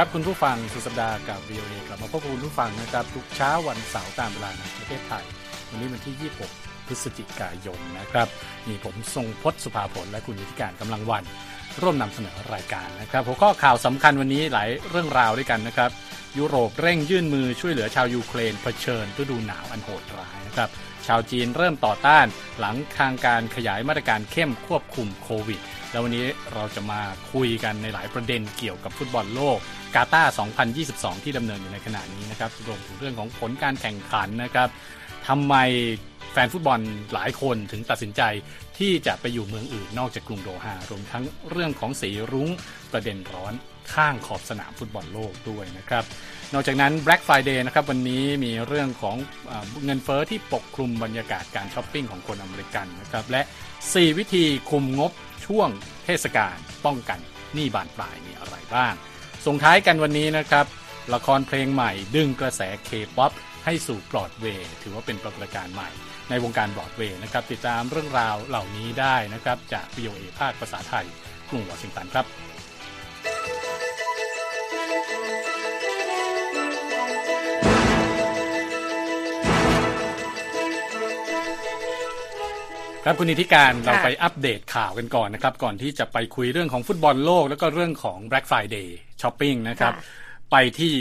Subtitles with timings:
[0.00, 5.24] ครับคุณผู้ฟังสุดสัปดาห์กับ VOA กลับมาพบกับคุณผู้ฟังนะครับ ทุกเช้าวันเสาร์ตามเวลาในประเทศไทย
[5.70, 8.28] วันนี้วันที่ 26 พฤศจิกายนนะครับ
[8.68, 11.24] มีผมทรงพศสุภาผลและคุณยุทธิการกำลังวัน
[11.80, 15.90] ร่วมนำเสนอรายการนะครับหัวข้อข่าวสำคัญวันนี้หลายเรื่องราวด้วยกันนะครับ
[16.38, 20.68] ยุโรปเร่งยื่นมือช่วยเหลือชาวยูเครนเผชิญฤดูหนาวอันโหดร้ายนะครับ
[21.06, 22.26] ชาวจีนเริ่มต่อต้าน
[22.58, 25.60] หลังทางการขยายมาตรการเข้มควบคุมโควิด
[25.92, 27.00] แล้ววันนี้เราจะมา
[27.32, 29.58] คุยกันในหลายประเด็นเกี่ยวกับฟุตบอลโลก
[29.96, 30.32] กาตาร์
[30.78, 34.68] 2022 ที่ดำเนินอยู่ในขณะนี้นะครับรวมถึงเรื่องของผลการแข่งขันนะครับ
[35.28, 35.54] ทำไม
[36.32, 36.80] แฟนฟุตบอล
[37.14, 38.22] หลายคนถึงตัดสินใจ
[38.78, 42.48] ที่จะไปอยู่เมืองอื่นนอกจากกรุงโดฮารวมทั้งเรื่องของสีรุ้ง
[42.92, 43.54] ประเด็นร้อน
[43.94, 46.04] ข้างขอบสนามฟุตบอลโลกด้วยนะครับ
[46.52, 49.16] นอกจากนั้น Black Friday นะครับวันนี้มีเรื่องของ
[49.50, 49.52] อ
[49.84, 53.42] เงินเฟอ้อที่ปกคลุมบรรยากาศการช้อปปิ้งของคนอเมริกันนะครับและ
[53.80, 55.12] 4 วิธีคุมงบ
[55.46, 55.68] ช่วง
[56.04, 57.18] เทศกาลป้องกัน
[57.54, 58.94] หนี้บานปลายมีอะไรบ้าง
[59.46, 60.66] ส่งท้ายกันวันนี้นะครับ
[61.14, 63.32] ละครเพลงใหม่ดึงกระแสเคป๊อป
[63.64, 65.90] ให้สู่บรอดเวย์ถือว่าเป็นปรากฏการณ์ใหม่
[66.30, 71.06] ในวงการบรอดเวย์นะครับ ติดตามเรื่องราวเหล่านี้ได้นะครับ จาก VOA ภาคภาษาไทย
[71.48, 72.26] กรุงวอชิงตันครับ
[83.04, 88.88] ครับคุณนิติการเราไปอัปเดตข่าวกันก่อนนะครับ ก่อนที่จะไปคุยเรื่องของฟุตบอลโลก แล้วก็เรื่องของ Black Friday
[89.20, 89.92] Shopping นะครับ
[90.50, 90.94] ไปที่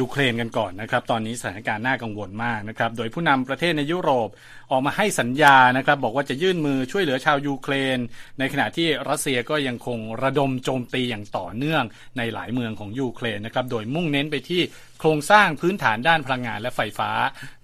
[0.00, 4.28] ยูเครนกันก่อนนะครับ ตอนนี้สถานการณ์น่ากังวลมากนะครับ โดยผู้นำประเทศในยุโรป
[4.70, 7.98] ออกมาให้สัญญานะครับ บอกว่าจะยื่นมือช่วยเหลือชาวยูเครน
[8.38, 11.82] ในขณะที่รัสเซียก็ยังคงระดมโจมตีอย่างต่อเนื่อง
[12.18, 14.62] ในหลายเมืองของยูเครนนะครับ โดยมุ่งเน้นไปที่
[15.00, 17.10] โครงสร้างพื้นฐานด้านพลังงานและไฟฟ้า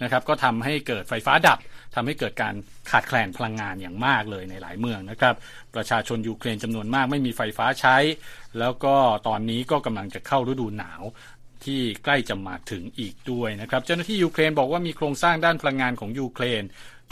[0.02, 1.58] นะครับ ก็ทำให้เกิดไฟฟ้าดับ
[1.94, 2.54] ทำให้เกิดการ
[2.90, 5.34] ขาดแคลนพลังงานอย่างมากเลยในหลายเมืองนะครับ
[5.74, 7.96] ประชาชนยูเครนจำนวนมากไม่มีไฟฟ้าใช้
[8.58, 8.94] แล้วก็
[9.28, 11.02] ตอนนี้ก็กำลังจะเข้าฤดูหนาว
[11.64, 16.62] ที่ใกล้จะมาถึงอีกด้วยนะครับ เจ้าหน้าที่ยูเครนบอกว่ามีโครงสร้างด้านพลังงานของยูเครน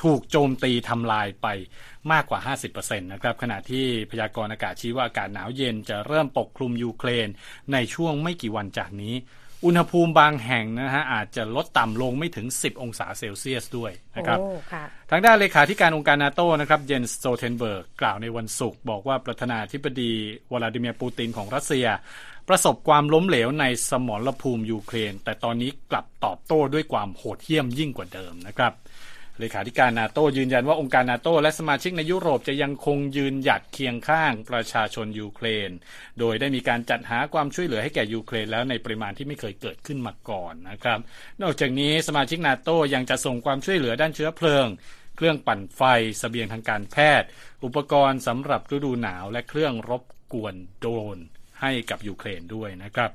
[0.03, 1.47] ถูกโจมตีทำลายไป
[2.13, 2.41] มากกว่า
[2.71, 7.29] 50%นะครับขณะที่พยากรณ์อากาศชี้ว่าอากาศหนาวเย็นจะเริ่มปกคลุมยูเครน
[7.73, 9.15] ในช่วงไม่กี่วันจากนี้
[9.65, 14.39] อุณหภูมิบางแห่งนะฮะอาจจะลดต่ำลงไม่ถึง 10 องศาเซลเซียสด้วยนะครับ
[15.11, 20.13] ทางด้านเลขาธิการองค์การนาโตนะครับเยนส์ สโตลเทนเบิร์กกล่าวในวันศุกร์บอกว่าประธานาธิบดี
[20.53, 21.87] วลาดิเมียร์ปูตินของรัสเซีย
[22.49, 28.73] ประสบความล้มเหลวในสมรภูมิยูเครน แต่ตอนนี้กลับตอบโต้ด้วยความโหดเหี้ยมยิ่งกว่าเดิมนะครับ
[29.41, 35.71] เลขาธิการนาโตยืนยันว่าองค์การนาโตและสมาชิกในยุโรปจะยังคงยืนหยัดเคียงข้างประชาชนยูเครน
[36.19, 40.99] โดยได้มีการจัดหาความช่วยเหลือให้แก่ยูเครนแล้วในปริมาณที่ไม่เคยเกิดขึ้นมาก่อนนะครับ
[41.43, 44.67] นอกจากนี้สมาชิกนาโตยังจะส่งความช่วยเหลือด้านเชื้อเพลิง
[45.17, 47.29] เครื่องปั่นไฟ เสบียงทางการแพทย์
[47.65, 51.19] อุปกรณ์สำหรับฤดูหนาวและเครื่องรบกวนโดรน
[51.61, 53.11] ให้กับยูเครนด้วยนะครับ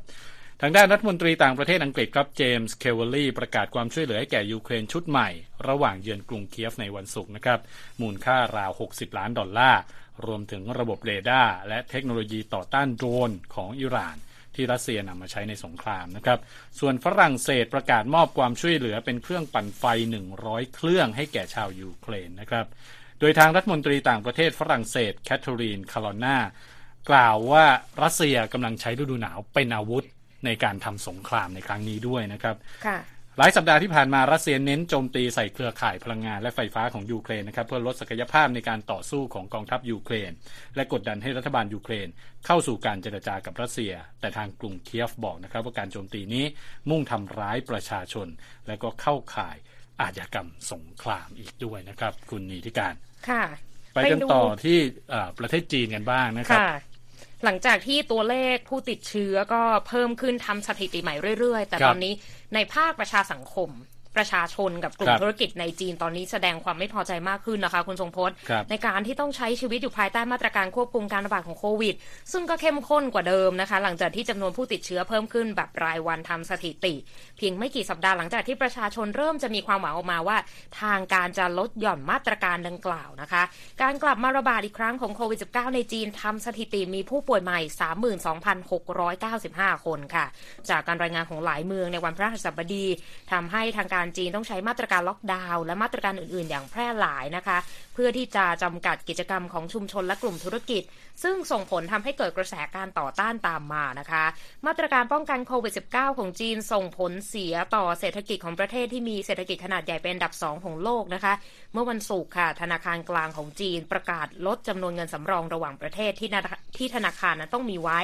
[0.62, 5.30] ทางด้านรัฐมนตรีต่างประเทศอังกฤษครับเจมส์เคลเวอร์ลีประกาศความช่วยเหลือให้แก่ยูเครนชุดใหม่
[5.68, 7.60] ระหว่างเยือนกรุงเคียฟในวันศุกร์นะครับ
[8.02, 9.82] มูลค่าราว 60 ล้านดอลลาร์
[10.26, 14.18] รวมถึงระบบเรดาร์และเทคโนโลยีต่อต้านโดรนของอิหร่าน
[14.56, 16.40] ที่รัสเซียนำมาใช้ในสงครามนะครับ
[16.80, 19.84] ส่วนฝรั่งเศสประกาศมอบความช่วยเหลือเป็นเครื่องปั่นไฟ
[20.32, 22.66] 100 เครื่องให้แก่ชาวยูเครนนะครับ
[23.20, 26.38] โดยทางรัฐมนตรีต่างประเทศฝรั่งเศสแคทเธอรีน โคลอนนา
[27.10, 27.66] กล่าวว่า
[28.02, 30.06] รัสเซียกำลังใช้ฤดูหนาวเป็นอาวุธ
[30.46, 32.56] ในการทำสงครามในครั้งนี้ด้วยนะครับ
[33.38, 40.32] หลายสัปดาห์ที่ผ่านมารัสเซียเน้นโจมตีใส่เครือข่ายพลังงานและไฟฟ้าของยูเครนนะครับเพื่อลดศักยภาพในการต่อสู้ของกองทัพยูเครน
[40.76, 42.08] และกดดันให้รัฐบาลยูเครน
[42.46, 46.46] เข้าสู่การเจรจากับรัสเซีย แต่ทางกรุงเคียฟบอกนะครับว่าการโจมตีนี้
[46.90, 48.28] มุ่งทำร้ายประชาชน
[48.68, 49.56] และก็เข้าข่าย
[50.02, 52.94] อาชญากรรมสงครามอีกด้วยนะครับ คุณนีทิการ
[53.30, 53.44] ค่ะ
[53.94, 54.78] ไปกันต่อที่
[55.40, 56.62] ประเทศจีนกันบ้างนะครับ
[57.44, 62.14] หลังจากที่ตัวเลขผู้ติดเชื้อก็เพิ่มขึ้นทำสถิติใหม่เรื่อย ๆ แต่ตอนนี้
[62.54, 63.70] ในภาคประชาสังคม
[64.16, 68.36] ประชาชนกับกลุ่มธุรกิจในจีนตอนนี้แสดงความไม่พอใจมากขึ้นนะคะ คุณทรงพจน์
[68.70, 71.96] ในการที่ต้องใช้ชีวิตอยู่ภายใต้มาตรการควบคุมการระบาดของโควิด
[72.32, 76.94] ซึ่งก็เข้มข้นกว่าเดิมนะคะ หลังจากที่จำนวนผู้ติดเชื้อเพิ่มขึ้นแบบรายวันทำสถิติ
[77.38, 80.38] เพียงไม่กี่สัปดาห์หลังจากที่ประชาชนเริ่มจะมีความหวังออกมาว่า
[80.82, 83.44] ทางการจะลดหย่อนมาตรการดังกล่าวนะคะ
[83.82, 87.60] การกลับมาระบาดอีกครั้งของโควิด -19 ในจีนทำสถิติมีผู้ป่วยใหม่
[88.72, 90.26] 32,695 คนค่ะ
[90.70, 92.86] จากการรายงานของหลายเมืองในวันพระหัสบดี
[93.32, 97.58] ทำให้ทางการจีนต้องใช้มาตรการล็อกดาวน์และมาตรการอื่น ๆ อย่างแพร่หลายนะคะ
[97.94, 100.84] เพื่อที่จะจำกัดกิจกรรมของชุมชนและกลุ่มธุรกิจ
[101.24, 104.24] ซึ่งส่งผลทำให้เกิดกระแสการต่อต้านตามมานะคะ
[104.66, 111.34] มาตรการป้องกันโควิด -19 ของจีนส่งผลเสียต่อเศรษฐกิจของประเทศที่มีเศรษฐกิจขนาดใหญ่เป็นอันดับสองของโลกนะคะ
[111.74, 116.30] เมื่อวันศุกร์ค่ะ ธนาคารกลางของจีนประกาศลดจำนวนเงินสำรองระหว่างประเทศที่
[116.78, 118.00] ที่ธนาคารนั้นต้องมีไว้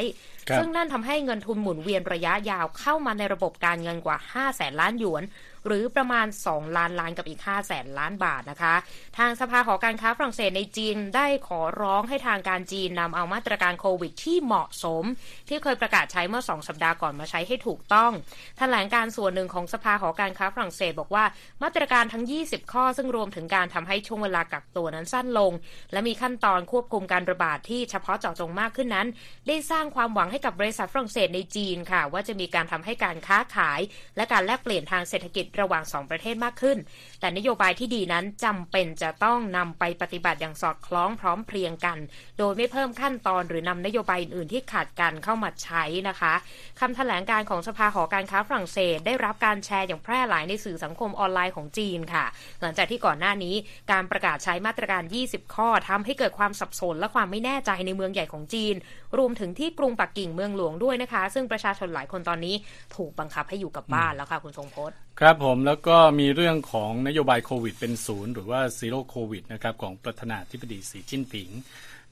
[0.57, 5.24] ซึ่งนั่นทำให้เงินทุนหมุนเวียนระยะยาวเข้ามาในระบบการเงินกว่า 5 แสนล้านหยวน
[5.66, 8.76] หรือประมาณ 2 ล้านล้านกับอีก 5 แสนล้านบาทนะคะ
[9.18, 15.04] ทางสภาหอการค้าฝรั่งเศสในจีนได้ขอร้องให้ทางการจีนนำเอามาตรการโควิดที่เหมาะสม
[15.48, 18.12] ที่เคยประกาศใช้เมื่อ 2 สัปดาห์ก่อนมาใช้ให้ถูกต้อง
[18.58, 21.26] แถลงการส่วนหนึ่งของสภาหอการค้าฝรั่งเศสบอกว่า
[21.64, 25.52] มาตรการทั้ง 20 ข้อซึ่งรวมถึงการทำให้ช่วงเวลากักตัวนั้นสั้นลง
[25.92, 29.08] และมีขั้นตอนควบคุมการระบาดที่เฉพาะเจาะจงมากขึ้นนั้น
[29.48, 33.80] ได้สร้างความหวังให้กับบริษัทฝรั่งเศสในจีนค่ะ ว่าจะมีการทำให้การค้าขาย
[34.16, 36.78] และการแลกเปลี่ยนทางเศรษฐกิจระหว่างสองประเทศมากขึ้น
[37.19, 41.98] แต่นโยบายที่ดีนั้นจำเป็นจะต้องนำไปปฏิบัติอย่างสอดคล้องพร้อมเพรียงกัน
[42.38, 46.34] โดยไม่เพิ่มขั้นตอนหรือนำนโยบายอื่นๆที่ขาดกันเข้ามาใช้นะคะ
[46.80, 52.25] คำแถลงการของสภาหอการค้าฝรั่งเศส ได้รับการแชร์อย่างแพร่หลายในสื่อสังคมออนไลน์ของจีนค่ะ
[52.62, 53.56] หลังจากที่ก่อนหน้านี้
[53.92, 58.75] การประกาศใช้มาตรการ 20 ข้อทำให้เกิดความสับสนและความไม่แน่ใจในเมืองใหญ่ของจีน
[59.18, 62.56] รวมถึงที่กรุงปักกิ่งเมืองหลวงด้วยนะคะ ซึ่งประชาชนหลายคนตอนนี้
[62.96, 71.50] ถูกบังคับให้อยู่กับบ้านแล้วค่ะคุณทรงพจน์ ครับผมแล้วก็มีเรื่องของนโยบายโควิดเป็นศูนย์หรือว่า Zero COVID นะครับของประธานาธิบดีสีจิ้นผิง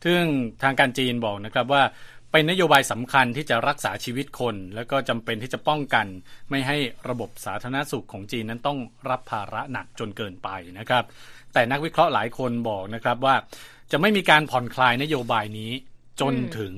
[0.06, 0.22] ซึ่ง
[0.64, 1.84] ทางการจีนบอกนะครับว่า
[2.32, 6.06] เป็นนโยบายสำคัญที่จะรักษาชีวิตคน แล้วก็จำเป็นที่จะป้องกัน
[6.50, 6.78] ไม่ให้
[7.10, 8.80] ระบบสาธารณสุขของจีนนั้นต้อง
[9.10, 10.50] รับภาระหนักจนเกินไป
[10.80, 11.04] นะครับ
[11.54, 13.36] แต่นักวิเคราะห์หลายคนบอกนะครับว่า
[13.92, 15.72] จะไม่มีการผ่อนคลายนโยบายนี้
[16.22, 16.74] จนถึง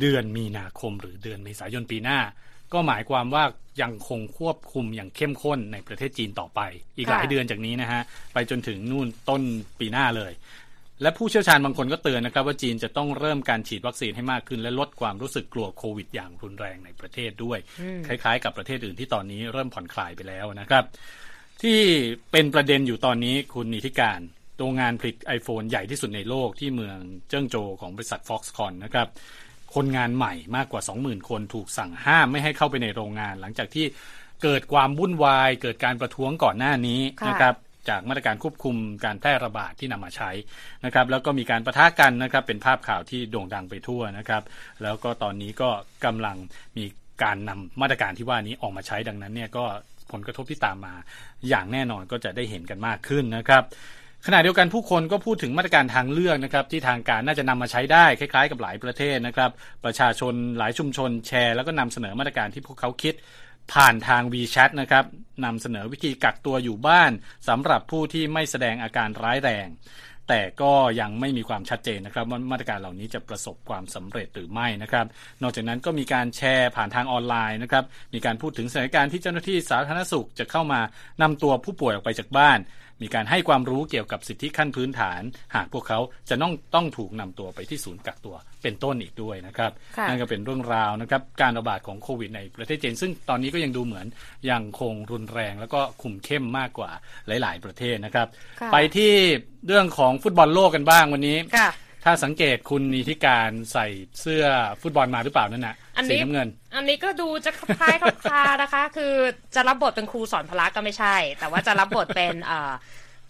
[0.00, 2.20] เดือนมีนาคมหรือเดือนเมษายนปีหน้า
[2.72, 3.44] ก็หมายความว่า
[3.82, 6.60] ยังคงควบคุมอย่างเข้มข้นในประเทศจีนต่อไป
[6.96, 8.02] อีกหลายเดือนจากนี้นะฮะ
[8.32, 9.42] ไปจนถึงนู่นต้น
[9.78, 10.32] ปีหน้าเลย
[11.02, 17.58] และผู้เชี่ยวชาญบางคนก็เตือนนะครับ ว่าจีนจะต้องเริ่มการฉีดวัคซีนให้มากขึ้น และลดความรู้สึกกลัวโควิดอย่างรุนแรงในประเทศด้วย
[18.06, 20.84] คล้ายๆ กับประเทศอื่นที่ตอนนี้เริ่มผ่อนคลายไปแล้วนะครับ
[21.62, 21.80] ที่
[22.32, 24.20] เป็นประเด็นอยู่ตอนนี้คุณนิติการ
[24.58, 29.08] โรงงานผลิต iPhone ใหญ่ที่สุดในโลกที่เมืองเจิ้งโจของบริษัท Foxconn นะครับ
[29.74, 33.86] คนงานใหม่มากกว่า 20,000 คนถูกสั่งห้ามไม่ให้เข้าไปในโรงงาน หลังจากที่
[34.42, 37.54] เกิดความวุ่นวาย เกิดการประท้วงก่อนหน้านี้นะครับ
[37.88, 40.30] จากมาตรการควบคุมการแพร่ระบาดที่นำมาใช้
[40.84, 44.42] นะครับแล้วก็มีการประทะกันนะครับเป็นภาพข่าวที่โด่งดังไปทั่วนะครับ
[44.82, 45.70] แล้วก็ตอนนี้ก็
[46.04, 46.36] กำลัง
[46.76, 46.84] มี
[47.22, 49.64] การนำมาตรการที่ว่านี้ออกมาใช้ดังนั้นเนี่ยก็
[50.12, 50.94] ผลกระทบที่ตามมา
[51.48, 53.62] อย่างแน่นอนก็จะได้เห็นกันมากขึ้นนะครับ
[54.26, 59.50] ขณะเดียวกันผู้คนก็พูดถึงมาตรการทางเลือกนะครับที่ทางการน่าจะนำมาใช้ได้คล้ายๆ กับหลายประเทศนะครับ
[59.84, 63.14] ประชาชนหลายชุมชนแชร์ แล้วก็นำเสนอมาตรการที่พวกเขาคิด
[63.72, 65.04] ผ่านทาง WeChat นะครับ
[65.44, 67.10] นำเสนอวิธีกักตัวอยู่บ้าน
[67.48, 69.68] สำหรับผู้ที่ไม่แสดงอาการร้ายแรง
[70.28, 75.06] แต่ก็ยังไม่มีความชัดเจนนะครับว่ามาตรการเหล่านี้จะประสบความสำเร็จหรือไม่นะครับ
[75.42, 77.84] นอกจากนั้นก็มีการแชร์ผ่านทางออนไลน์นะครับ
[78.14, 80.80] มีการพูดถึงสถานการณ์ที่เจ้าหน้าที่สาธารณสุขจะเข้ามา
[81.22, 82.58] นำตัวผู้ป่วยออกไปจากบ้าน
[83.02, 85.22] มีการให้ความรู้เกี่ยวกับสิทธิขั้นพื้นฐาน
[85.54, 85.98] หากพวกเขา
[86.28, 89.72] จะต้องต้องถูกนำตัวไปที่ศูนย์กักตัวเป็นต้นอีกด้วยนะครับ
[90.08, 94.06] นั่นก็เป็นเรื่องราวนะครับ การระบาดของโควิดในประเทศจีนซึ่งตอนนี้ก็ยังดูเหมือน
[94.50, 96.90] ยังคงรุนแรงแล้วก็คุมเข้มมากกว่า
[97.26, 98.28] หลาย ๆ ประเทศนะครับ
[98.72, 99.12] ไปที่
[99.66, 101.38] เรื่องของฟุตบอลโลกกันบ้างวันนี้
[102.04, 103.86] ถ้าสังเกตคุณนีทิการใส่
[104.20, 104.44] เสื้อ
[104.80, 105.76] ฟุตบอลมาหรือเปล่านั่นนะ
[106.10, 109.14] สีน้ำเงิน อันนี้ก็ดูจะคล้ายคลานะคะ คือ
[109.54, 112.34] จะรับบทเป็นครูสอนพละก็ไม่ใช่ แต่ว่าจะรับบทเป็น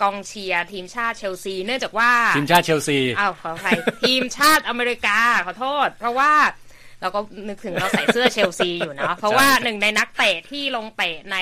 [0.02, 6.33] กองเชียร์ทีมชาติเชลซี เนื่องจากว่าทีมชาติเชลซีอ้าวขออภัยทีมชาติอเมริกาขอโทษ เพราะว่า
[7.04, 11.37] เราก็นึกถึงเราใส่เสื้อเชลซีอยู่นะเพราะว่าหนึ่งในนักเตะที่ลงเตะใน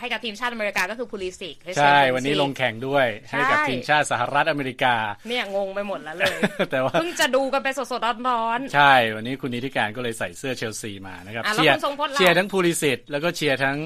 [0.00, 4.94] ให้กับทีมชาติอเมริกาก็คือพูลิสิกใช่ วันนี้ลงแข่งด้วยให้กับทีมชาติสหรัฐอเมริกา
[5.28, 6.36] เนี่ยงงไปหมดแล้วเลย
[6.70, 11.76] แต่ว่าเพิ่งจะดูกันไปสดๆร้อนๆใช่ วันนี้คุณนิติการก็เลยใส่เสื้อเชลซีมานะครับเชียร์
[12.14, 13.76] เชียร์ทั้งพูลิซิชแล้วก็เชียร์ทั้ง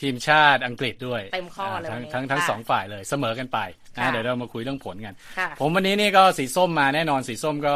[0.00, 3.58] ทีมชาติอังกฤษด้วยเต็มข้อเลยทั้งทั้งทั้งสองฝ่ายเลยเสมอกันไป
[3.96, 5.14] นะเดี๋ยวเรามาคุยเรื่องผลกัน
[5.60, 7.74] ผมวันนี้นี่ก็สีส้มมาแน่นอนสีส้มก็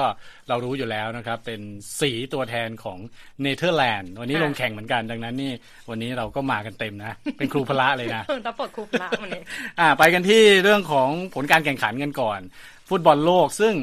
[0.49, 1.61] เรารู้อยู่แล้วนะครับ เป็น
[2.01, 2.99] สีตัวแทนของ
[3.43, 5.53] เนเธอร์แลนด์วันนี้ลงแข่งเหมือนกันดังนั้นนี่
[5.91, 9.43] วันนี้เราก็มากันเต็มนะ เป็นครูพละเลยนะรับบทครูพละวันนี้
[9.81, 12.41] อ่าไปกันที่เรื่องของผลการแข่งขันกันก่อน
[12.89, 13.75] ฟุตบอลโลกซึ่ง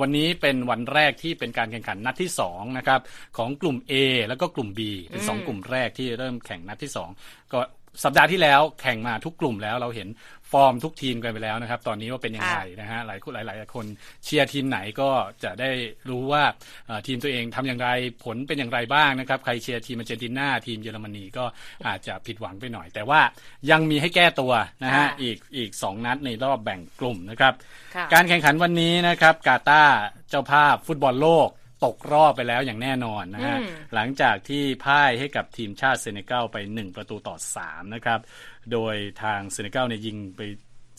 [0.00, 3.00] วันนี้เป็นวันแรกที่เป็นการแข่งขันนัดที่2นะครับ
[3.36, 3.92] ของกลุ่ม A
[4.28, 4.80] แล้วก็กลุ่ม B
[5.10, 6.90] เป็น 2 กลุ่มแรกที่เริ่มแข่งนัดที่
[7.20, 7.60] 2 ก็
[8.04, 10.08] สัปดาห์ที่แล้วแข่งมาทุกกลุ่มแล้วเราเห็น
[10.52, 13.86] ฟอร์มทุกทีมกันไปแล้วนะครับ ตอนนี้ว่าเป็นยังไงนะฮะหลายคนหลาย ๆ คน
[14.24, 15.10] เชียร์ทีมไหนก็
[15.44, 15.70] จะได้
[16.08, 16.42] รู้ว่า
[17.06, 17.88] ทีมตัวเองทำอย่างไร
[18.24, 21.44] ผลเป็นอย่างไรบ้างนะครับ ใครเชียร์ทีมอาร์เจนตินาทีมเยอรมนีก็
[21.86, 23.20] อาจจะผิดหวังไปหน่อย แต่ว่า
[23.70, 24.52] ยังมีให้แก้ตัว
[24.84, 27.54] นะฮะอีกอีกสองนัดในรอบแบ่งกลุ่มนะครับ
[28.12, 29.96] การแข่งขันวันนี้นะครับกาตาร์
[30.30, 31.48] เจ้าภาพฟุตบอลโลก
[31.84, 33.58] ตกรอบไปแล้วอย่างแน่นอนนะฮะ
[33.94, 38.20] หลังจากที่พ่ายให้กับทีมชาติเซเนกัลไป 1 ประตูต่อ 3 นะครับ
[38.72, 40.40] โดยทางเซเนกัลเนี่ยยิงไป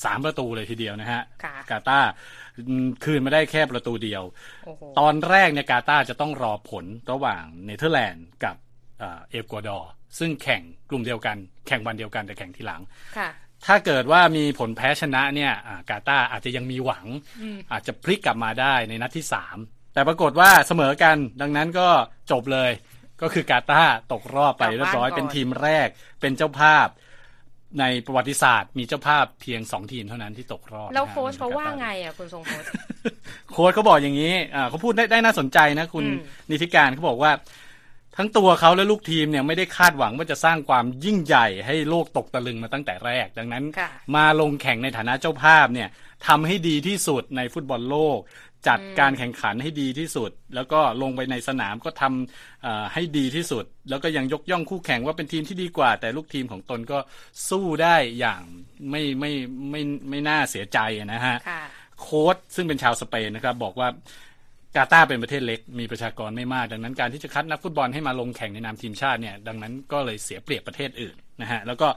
[0.05, 2.09] สามประตูเลยทีเดียวนะฮะค่ะกาตาร์
[3.03, 4.23] คืนมาได้แค่ประตูเดียว
[4.65, 8.55] โอ้โหตอนแรกเนี่ยกาตาร์จะต้องรอผลระหว่างเนเธอร์แลนด์กับ
[8.99, 12.81] เอ่อเอกวาดอร์ซึ่งแข่งกลุ่มเดียวกันแข่งวันเดียวกันแต่แข่งทีหลัง
[13.17, 13.29] ค่ะ
[13.65, 17.05] ถ้าเกิดว่ามีผลแพ้ชนะเนี่ยอ่ากาตาร์อาจจะยังมีหวัง
[17.41, 19.57] อืมอาจจะพลิกกลับมาได้ในนัดที่สาม
[19.97, 21.87] แต่ปรากฏว่าเสมอกันดังนั้นก็
[22.31, 22.71] จบเลย
[23.21, 25.87] ก็คือกาตาร์ตกรอบไปเรียบร้อยเป็นทีมแรก
[26.21, 26.87] เป็นเจ้าภาพ
[27.79, 32.63] ในประวัติศาสตร์ มีเจ้าภาพเพียงสองทีมเท่านั้นที่ตกรอบแล้วนะฮะโค้ชเขาว่าป็นกตร์ไงอะคุณทรงโค้ช
[33.51, 37.31] โค้ชเขาบอกอย่างนี้อ่าเขาพูดได้ได้น่าสนใจนะคุณอืมนิติการเขาบอกว่า
[38.17, 45.89] ทั้งตัวเขาและลูกทีมเนี่ยไม่ได้คาดหวังว่าจะสร้างความยิ่งใหญ่ให้โลกตกตะลึงมาตั้งแต่แรก ดังนั้นค่ะมาลงแข่งในฐานะเจ้าภาพเนี่ย
[46.27, 48.19] ทำให้ดีที่สุดในฟุตบอลโลก
[48.67, 56.99] จัดการแข่งขันให้ดีที่สุด แล้วก็ลงไปในสนามก็ทำเอ่อให้ดีที่สุด แล้วก็ยังยกย่องคู่แข่งว่าเป็นทีมที่ดีกว่า แต่ลูกทีมของตนก็
[57.49, 58.41] สู้ได้อย่าง
[58.89, 59.31] ไม่ไม่
[59.71, 61.63] ไม่ไม่น่าเสียใจนะฮะค่ะ
[62.01, 63.89] โค้ชซึ่งเป็นชาวสเปนนะครับ บอกว่า
[64.75, 71.87] กาตาร์เป็นประเทศเล็กมีประชากรไม่มาก ดังนั้นการที่จะคัดนักฟุตบอลให้มาลงแข่งในนามทีมชาติเนี่ยดังนั้นก็เลยเสียเปรียบประเทศอื่นนะฮะแล้วก็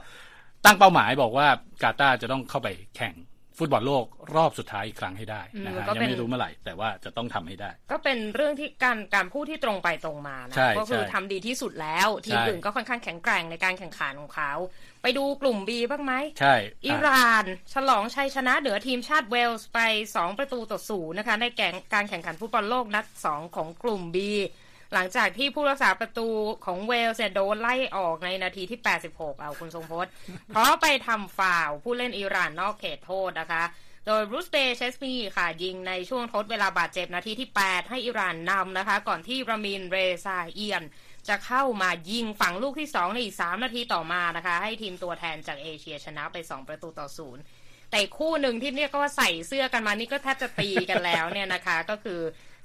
[0.65, 1.47] ตั้งเป้าหมายบอกว่า
[1.83, 3.13] กาตาร์จะต้องเข้าไปแข่ง
[3.61, 14.51] ฟุตบอลโลกรอบสุดท้ายอีกครั้งให้ได้นะอืมฮะก็ยังเป็นไม่รู้เมื่อไหร่ แต่ว่าจะต้องทำให้ได้ ก็เป็นเรื่องที่การการพูดที่ตรงไปตรงมานะใช่ก็คือใช่ทำดีที่สุดแล้ว ทีมใช่อื่นก็ค่อนข้างแข็งแกร่งในการแข่งขันของเขา
[15.01, 19.79] ไปดูกลุ่ม B บ้างไหมใช่อิอะหร่าน ฉลองชัยชนะเหนือทีมชาติเวลส์ไป
[20.11, 24.17] 2 ประตูต่อศูนย์นะคะในแก่งการแข่งขันฟุตบอลโลกนัด 2 ของกลุ่ม B
[24.93, 26.27] หลังจากที่ผู้รักษาประตู
[26.65, 28.79] ของเวลส์เนี่ยโดนไล่ออกในนาทีที่
[29.11, 30.11] 86 เอาคุณทรงพจน์
[30.49, 33.63] เพราะไปทำฟาวล์ผู้เล่นอิหร่านนอกเขตโทษนะคะ
[34.07, 40.83] โดยบรูซเบย์เชสมีค่ะ ยิงในช่วงทดเวลาบาดเจ็บนาทีที่ 8 ให้อิหร่านนำนะคะ ก่อนที่รามินเรซาเอียน
[41.27, 47.41] จะเข้ามายิงฝั่งลูกที่ 2 ในอีก 3 นาทีต่อมานะคะ ให้ทีมตัวแทนจากเอเชียชนะไป 2 ประตูต่อศูนย์
[47.89, 52.19] แต่อีกคู่หนึ่งที่เรียกว่าใส่เสื้อกันมานี่ก็แทบจะตีกันแล้วเนี่ยนะคะ ก็คือ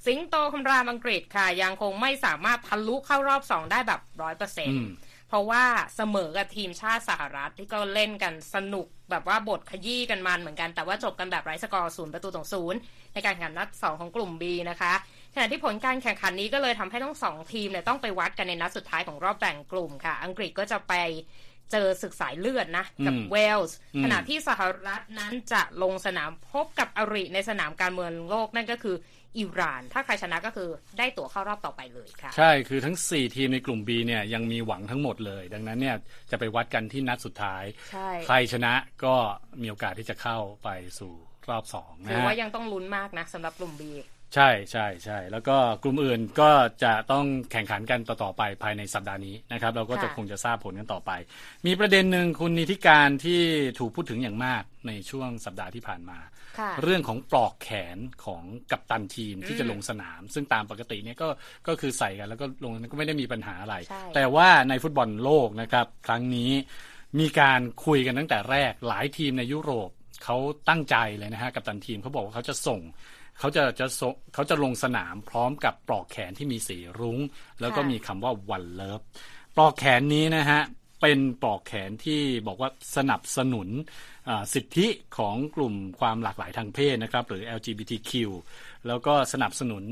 [0.05, 4.89] สิงโตคำรามอังกฤษค่ะ ยังคงไม่สามารถทะลุเข้ารอบ2ได้แบบร้อยเปอร์เซ็นอืต์ม
[5.29, 5.63] เพราะว่า
[5.95, 12.79] เสมอกับทีมชาติสหรัฐที่ก็เล่นกันสนุกแบบว่าบทขยี้กันมันเหมือนกัน แต่ว่าจบกันแบบไร้สกอร์ศูนย์ประตูต่อศูนย์
[13.13, 14.93] ในการแข่งขันนัด 2 ของกลุ่ม B นะคะ
[15.35, 20.93] ขณะที่ผลการแข่งขันนี้ก็เลยทำให้ทั้งสองทีมเนี่ยต้องไปวัดกันในนัดสุดท้ายของรอบแบ่งกลุ่มค่ะ อังกฤษก็จะไป
[21.71, 28.95] เจอศึกสายเลือดนะ กับอืมเวลส์อืมขณะที่สหรัฐนั้นจะลงสนามพบกับอริในสนามการเมืองโลกนั่นก็คือ
[29.39, 35.95] อิหร่าน ถ้าใครชนะก็คือได้ตั๋วเข้ารอบต่อไปเลยค่ะ ใช่คือทั้ง 4 ทีมในกลุ่ม B เนี่ยยังมีหวังทั้งหมดเลย ดังนั้นเนี่ย
[36.31, 39.15] จะไปวัดกันที่นัดสุดท้าย ใช่ ใครชนะก็
[39.61, 41.13] มีโอกาสที่จะเข้าไปสู่
[41.49, 43.83] รอบสองนะถือฮะว่ายังต้องลุ้นมากนะสำหรับกลุ่ม B
[44.35, 46.51] ใช่ใช่ใช่แล้วก็กลุ่มอื่นก็
[46.83, 51.11] จะต้องแข่งขันกันต่อๆไปภายในสัปดาห์นี้นะครับ เราก็จะค่ะ คงจะทราบผลกันต่อไป
[51.65, 53.41] มีประเด็นหนึ่งคุณนิติการที่
[53.79, 56.36] ถูกพูดถึงอย่างมากในช่วงสัปดาห์ที่ผ่านมาค่ะ
[56.83, 61.27] เรื่องของปลอกแขนของกัปตันทีมที่จะลงสนาม ซึ่งตามปกติเนี่ยก็
[61.67, 66.51] ก็คือใส่กัน แล้วก็ลงก็ไม่ได้มีปัญหาอะไรใช่แต่ว่าในฟุตบอลโลกนะครับ ครั้งนี้
[67.19, 69.89] มีการคุยกันตั้งแต่แรกหลายทีมในยุโรป
[70.23, 70.37] เขา
[70.69, 72.79] ตั้งใจเลยนะฮะกัปตันทีมเขาบอกว่าเขาจะส่ง
[73.39, 77.19] เขาจะจะส่งเขาจะลงสนามพร้อมกับปลอกแขนที่มีสีรุง้ง
[77.61, 79.01] แล้วก็ค่ะมีคำว่าวันเลิฟ
[79.55, 80.61] ปลอกแขนนี้นะฮะ
[81.01, 83.67] เป็นปลอกแขนที่บอกว่าสนับสนุน
[84.53, 84.87] สิทธิ
[85.17, 88.11] ของกลุ่มความหลากหลายทางเพศนะครับ หรือ LGBTQ
[88.87, 89.83] แล้วก็สนับสนุน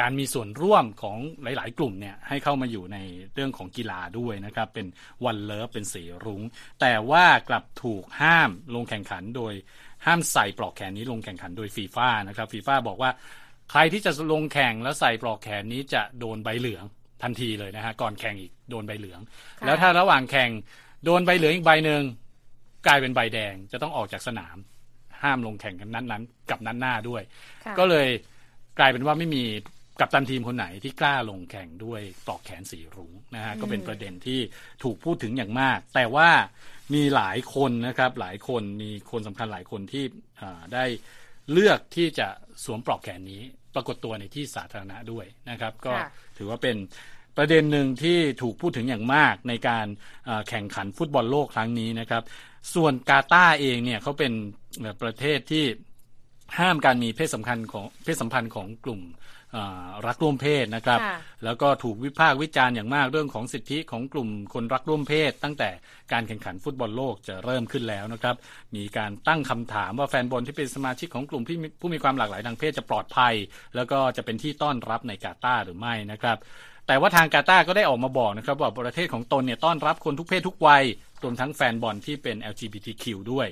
[0.00, 2.98] การมีส่วนร่วมของหลาย ๆ กลุ่มเนี่ยให้เข้ามาอยู่ใน
[3.34, 4.86] เรื่องของกีฬาด้วยนะครับ เป็น
[5.24, 6.42] วันเลิฟเป็นสีรุง้ง
[6.80, 9.52] แต่ว่ากลับถูกห้ามลงแข่งขันโดย
[10.06, 13.10] ห้ามใส่ปลอกแขนนี้ลงแข่งขันโดยฟีฟ่านะครับฟีฟ่าบอกว่า
[13.70, 16.84] ใครที่จะลงแข่งแล้วใส่ปลอกแขนนี้จะโดนใบเหลือง
[17.22, 19.20] ทันทีเลยนะฮะก่อนแข่งอีกโดนใบเหลือง
[19.60, 20.50] ค่ะแล้วถ้าระหว่างแข่ง
[21.04, 22.02] โดนใบเหลืองอีกใบหนึ่ง
[22.86, 24.56] กลายเป็นใบแดงจะต้องออกจากสนาม
[25.22, 27.22] ห้ามลงแข่งกันนั้นนั้นๆกับนั้นหน้าด้วย
[27.64, 28.08] ค่ะก็เลย
[28.78, 29.44] กลายเป็นว่าไม่มี
[30.00, 34.40] กัปตันทีมคนไหนที่กล้าลงแข่งด้วยปลอกแขนสีรุ้งนะฮะก็เป็นประเด็นที่
[34.82, 36.28] ถูกพูดถึงอย่างมาก แต่ว่า
[36.94, 40.04] มีหลายคนนะครับ หลายคนมีคนสำคัญหลายคนที่
[40.40, 40.84] อ่าได้
[41.52, 42.28] เลือกที่จะ
[42.64, 43.42] สวมปลอกแขนนี้
[43.74, 46.76] ปรากฏตัวในที่สาธารณะด้วยนะครับ ก็ค่ะถือว่าเป็น
[47.36, 49.86] ประเด็นหนึ่งที่ถูกพูดถึงอย่างมากในการ
[50.28, 52.22] อ่าแข่งขันฟุตบอลโลกครั้งนี้นะครับ
[52.74, 54.32] ส่วนกาตาร์เองเนี่ยเขาเป็น
[54.80, 55.64] เอ่อประเทศที่
[56.58, 59.41] ห้ามการมีเพศสัมพันธ์ของเพศสัมพันธ์ของกลุ่มอ่า
[60.06, 65.70] รักร่วมเพศนะครับค่ะแล้วก็ถูกวิพากษ์วิจารณ์อย่างมากเรื่องของสิทธิของกลุ่มคนรักร่วมเพศ ตั้งแต่
[66.12, 68.36] การแข่งขันฟุตบอลโลกจะเริ่มขึ้นแล้วนะครับ
[68.76, 73.34] มีการตั้งคำถามว่าแฟนบอลที่เป็นสมาชิกของกลุ่มที่มีผู้มีความหลากหลายทางเพศจะปลอดภัย
[73.76, 76.36] แล้วก็จะเป็นที่ต้อนรับในกาตาร์หรือไม่นะครับ
[76.86, 80.84] แต่ว่าทางกาตาร์ก็ได้ออกมาบอกนะครับ ว่าประเทศของตนเนี่ยต้อนรับคนทุกเพศทุกวัย
[81.22, 83.48] รวมทั้งแฟนบอลที่เป็น LGBTQ ด้วย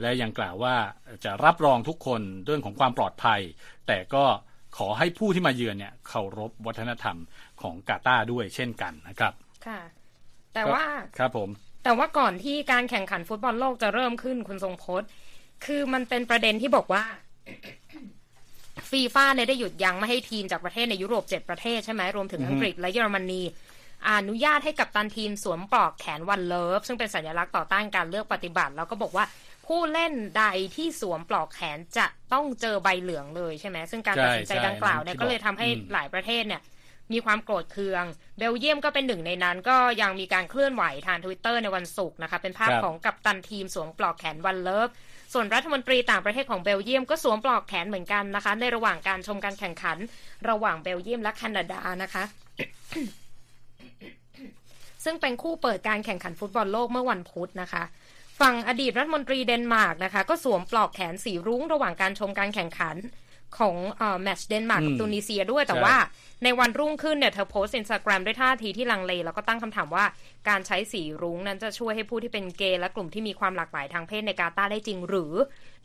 [0.00, 0.76] และยังกล่าวว่า
[1.24, 3.40] จะรับรองทุกคนเรื่องของความปลอดภัย
[3.86, 4.24] แต่ก็
[4.78, 7.16] ขอให้ผู้ที่มาเยือนเนี่ยเคารพวัฒนธรรม
[7.62, 9.32] ของกาตาร์ด้วยเช่นกันนะครับ
[9.66, 9.80] ค่ะ
[10.54, 10.84] แต่ว่า
[11.18, 11.48] ครับผม
[11.84, 15.08] แต่ว่าก่อนที่การแข่งขันฟุตบอลโลกจะเริ่มขึ้นคุณทรงพจน์
[15.64, 17.04] คือมันเป็นประเด็นที่บอกว่า
[18.90, 23.42] ฟีฟ่าเนี่ยได้หยุดยั้งไม่ให้ทีมจากประเทศในยุโรปเจ็ดประเทศใช่ไหมรวมถึงอังกฤษและเยอรมนี
[24.10, 29.24] อนุญาตให้กัปตันทีมสวมปลอกแขน One Love ซึ่งเป็นสัญลักษณ์ต่อต้านการเลือกปฏิบัติ แล้วก็บอกว่า
[29.74, 30.44] ผู้เล่นใด
[30.76, 36.60] ที่สวมปลอกแขนจะต้องเจอใบเหลืองเลยใช่ไหมซึ่งการตัดสินใจดังกล่าวเนี่ยก็เลยทำให้หลายประเทศเนี่ย
[37.12, 38.04] มีความโกรธเคือง
[38.38, 44.88] เบลเยียมก็เป็นหนึ่งในนั้น ก็ยังมีการเคลื่อนไหวทางทวิตเตอร์ในวันศุกร์นะคะ เป็นภาพของกัปตันทีมสวมปลอกแขน One Love
[45.32, 49.98] ส่วนรัฐมนตรีต่างประเทศของเบลเยียมก็สวมปลอกแขนเหมือนกันนะคะ ในระหว่างการชมการแข่งขัน
[50.48, 52.24] ระหว่างเบลเยียมและแคนาดานะคะ
[55.04, 57.84] ซึ่งเป็นคู่เปิดการแข่งขันฟุตบอลโลกเมื่อวันพุธนะคะ
[58.40, 62.96] ฝั่งอดีตรัฐมนตรีเดนมาร์กนะคะ ก็สวมปลอกแขนสีรุ้งระหว่างการชมการแข่งขัน
[63.58, 65.96] ของเอ่อแมตช์เดนมาร์กกับตูนิเซียด้วยแต่ว่า
[66.44, 70.04] ในวันรุ่งขึ้นเนี่ยเธอโพสต์อินสตาแกรมด้วยท่าทีที่ลังเล แล้วก็ตั้งคำถามว่า
[70.48, 75.32] การใช้สีรุ้งนั้นจะช่วยให้ผู้ที่เป็นเกย์และกลุ่มที่มีความหลากหลายทางเพศในกาตาร์ได้จริงหรือ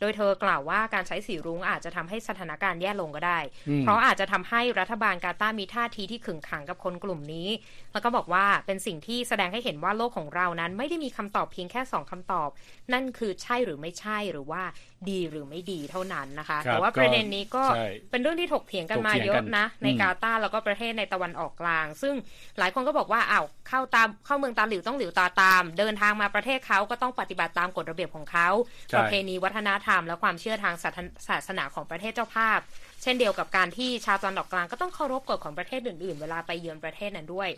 [0.00, 3.38] โดยเธอกล่าวว่าการใช้สีรุ้งอาจจะทำให้สถานการณ์แย่ลงก็ได้
[3.82, 7.48] เพราะอาจจะทำให้รัฐบาลกาตาร์มีท่าทีที่ขึงขังกับคนกลุ่มนี้
[7.92, 12.48] แล้วก็บอกว่าเป็นสิ่งที่แสดงให้เห็นว่าโลกของเรานั้น ไม่ได้มีคำตอบเพียงแค่สองคำตอบ
[12.92, 14.62] นั่นคือใช่หรือไม่ใช่หรือว่า
[15.08, 22.14] ดีหรือไม่ดีเท่านั้นนะคะครับแต่ว่าประเด็นนี้ก็ใช่เป็นเรื่องที่ถกเถียงกันมาถกเถียงเยกัอะนนะ ในอืมกาตาร์แล้วก็ประเทศในตะวันออกกลาง ซึ่ง
[22.58, 28.48] หลายคนก็บอกว่าอ้าว เข้าตามเข้าเมืองตาหลิวต้องหลิวตาตาม เดินทางมาประเทศเขาก็ต้องปฏิบัติตามกฎระเบียบของเขา
[28.90, 32.58] ใช่ประเพณีวัฒนธรรม และความเชื่อทางศาสนศาสนาของประเทศเจ้าภาพ
[33.02, 37.48] เช่นเดียวกับการที่ชาวตะวันออกกลางก็ต้องเคารพกฎของประเทศอื่นๆ เวลาไปเยือนประเทศนั้นด้วย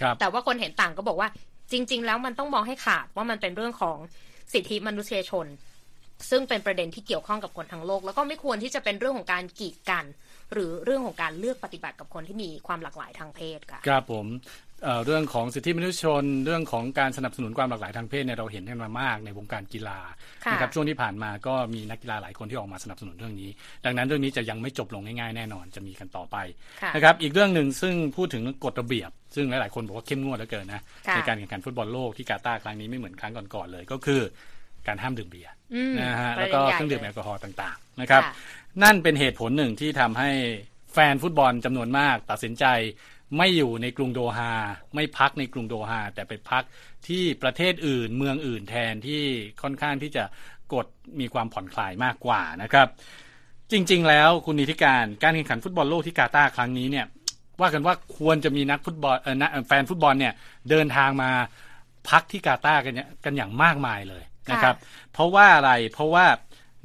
[0.00, 1.28] ครับแต่ว่าคนเห็นต่างก็บอกว่า
[1.72, 3.98] จริง ๆ แล้วมันต้องมองให้ขาดว่ามันเป็นเรื่องของ
[4.52, 5.46] สิทธิมนุษยชน
[6.30, 10.04] ซึ่งเป็นประเด็นที่เกี่ยวข้องกับคนทั้งโลก แล้วก็ไม่ควรที่จะเป็นเรื่องของการกีดกัน
[10.52, 14.26] หรือเรื่องของการเลือกปฏิบัติกับคนที่มีความหลากหลายทางเพศค่ะครับผม
[14.84, 19.98] เอ่อเรื่องของสิทธิมนุษยชน เรื่องของการสนับสนุนความหลากหลายทางเพศเนี่ยเราเห็นกันมามากในวงการกีฬา
[20.44, 23.50] ค่ะนะครับช่วงที่ผ่านมาก็มีนักกีฬาหลายคนที่ออกมาสนับสนุนเรื่องนี้
[23.84, 26.36] ดังนั้นเรื่องนี้จะยังไม่จบลงง่ายๆแน่นอนจะมีกันต่อไป
[26.82, 34.20] ค่ะนะครับอีกเรื่องหนึ่งซึ่งพูดถึงกฎระเบียบ ซึ่งหลายๆคนบอกว่าเข้มงวดเหลือเกินนะค่ะในการแข่งขันฟุตบอลโลกที่กาตาร์ครั้งนี้ไม่เหมือนครั้งก่อนๆเลยก็คือ
[34.86, 38.32] การห้ามดื่มเบียร์อืมนะฮะปแล้วระก็ด็นใหญ่เครื่องดื่มลแอยลกอฮอล์ต่างๆนะครับค่ะ
[38.82, 40.30] นั่นเป็นเหตุผลหนึ่งที่ทำให้
[40.92, 42.64] แฟนฟุตบอลจำนวนมากตัดสินใจ
[43.36, 44.52] ไม่อยู่ในกรุงโดฮา
[44.94, 46.64] ไม่พักในกรุงโดฮาแต่ไปพัก
[47.08, 49.22] ที่ประเทศอื่นเมืองอื่นแทนที่
[49.62, 50.24] ค่อนข้างที่จะ
[50.74, 50.86] กด
[51.20, 52.88] มีความผ่อนคลายมากกว่านะครับ
[53.72, 57.06] จริง ๆ แล้วคุณนิติการการแข่งขันฟุตบอลโลกที่กาตาร์ครั้งนี้เนี่ย
[57.60, 60.32] ว่ากันว่าควรจะมีนักฟุตบอลเออนักแฟนฟุตบอลเนี่ย
[60.70, 61.30] เดินทางมา
[62.10, 64.76] พักที่กาตาร์กันเนี่ยกันอย่างมากมายเลยนะครับ
[65.12, 66.26] เพราะว่าอะไรเพราะว่า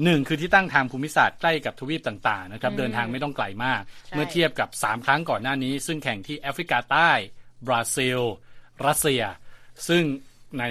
[0.03, 7.09] หนึ่งคือที่ตั้งทางภูมิศาสตร์ใกล้กับทวีปต่างๆนะครับอืมเดินทางไม่ต้องไกลมากใช่เมื่อเทียบกับ 3 ครั้งก่อนหน้านี้ ซึ่งแข่งที่แอฟริกาใต้
[7.67, 8.19] บราซิล
[8.85, 9.23] รัสเซีย
[9.88, 10.03] ซึ่ง
[10.59, 10.63] ใน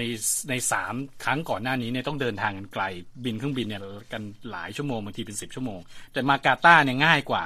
[0.49, 2.83] ในสามครั้งก่อนหน้านี้เนี่ยต้องเดินทางกันไกล
[3.23, 3.81] บินเครื่องบินเนี่ย
[4.13, 5.79] กันหลายชั่วโมงบางทีเป็น 10 ชั่วโมง
[6.13, 7.45] แต่มากาตาร์เนี่ยง่ายกว่า